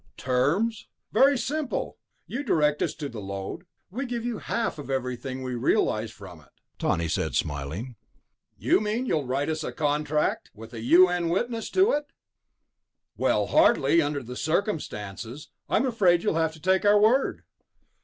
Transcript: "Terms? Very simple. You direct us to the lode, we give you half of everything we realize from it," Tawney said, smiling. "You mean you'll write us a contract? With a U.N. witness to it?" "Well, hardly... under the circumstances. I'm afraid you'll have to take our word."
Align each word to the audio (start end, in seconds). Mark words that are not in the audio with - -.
"Terms? 0.17 0.87
Very 1.11 1.37
simple. 1.37 1.99
You 2.25 2.41
direct 2.41 2.81
us 2.81 2.95
to 2.95 3.07
the 3.07 3.21
lode, 3.21 3.67
we 3.91 4.07
give 4.07 4.25
you 4.25 4.39
half 4.39 4.79
of 4.79 4.89
everything 4.89 5.43
we 5.43 5.53
realize 5.53 6.09
from 6.09 6.41
it," 6.41 6.49
Tawney 6.79 7.07
said, 7.07 7.35
smiling. 7.35 7.95
"You 8.57 8.79
mean 8.81 9.05
you'll 9.05 9.27
write 9.27 9.47
us 9.47 9.63
a 9.63 9.71
contract? 9.71 10.49
With 10.55 10.73
a 10.73 10.81
U.N. 10.81 11.29
witness 11.29 11.69
to 11.69 11.91
it?" 11.91 12.07
"Well, 13.15 13.45
hardly... 13.45 14.01
under 14.01 14.23
the 14.23 14.35
circumstances. 14.35 15.49
I'm 15.69 15.85
afraid 15.85 16.23
you'll 16.23 16.33
have 16.33 16.53
to 16.53 16.59
take 16.59 16.83
our 16.83 16.99
word." 16.99 17.43